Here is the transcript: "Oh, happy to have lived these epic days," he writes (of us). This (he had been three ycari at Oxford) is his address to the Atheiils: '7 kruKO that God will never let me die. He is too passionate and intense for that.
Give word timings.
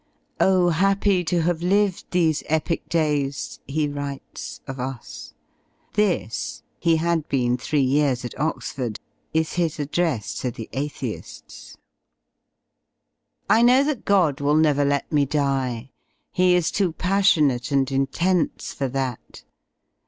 "Oh, 0.39 0.69
happy 0.69 1.23
to 1.25 1.43
have 1.43 1.61
lived 1.61 2.05
these 2.09 2.41
epic 2.47 2.89
days," 2.89 3.59
he 3.67 3.87
writes 3.87 4.59
(of 4.65 4.79
us). 4.79 5.35
This 5.93 6.63
(he 6.79 6.95
had 6.95 7.29
been 7.29 7.55
three 7.55 7.87
ycari 7.87 8.25
at 8.25 8.39
Oxford) 8.39 8.99
is 9.31 9.53
his 9.53 9.77
address 9.79 10.33
to 10.41 10.49
the 10.49 10.67
Atheiils: 10.73 11.77
'7 13.47 13.67
kruKO 13.67 13.85
that 13.85 14.03
God 14.03 14.41
will 14.41 14.57
never 14.57 14.83
let 14.83 15.11
me 15.11 15.23
die. 15.27 15.91
He 16.31 16.55
is 16.55 16.71
too 16.71 16.93
passionate 16.93 17.69
and 17.69 17.91
intense 17.91 18.73
for 18.73 18.87
that. 18.87 19.43